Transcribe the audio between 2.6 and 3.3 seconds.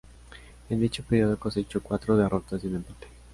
y un empate.